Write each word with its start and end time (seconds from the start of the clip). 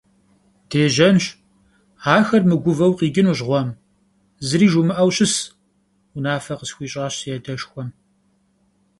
Дежьэнщ, 0.69 1.25
ахэр 2.15 2.43
мыгувэу 2.49 2.97
къикӀынущ 2.97 3.39
гъуэм, 3.47 3.69
зыри 4.47 4.67
жумыӀэу 4.71 5.11
щыс,- 5.15 5.33
унафэ 6.15 6.53
къысхуищӀащ 6.59 7.13
си 7.19 7.29
адэшхуэм. 7.35 7.89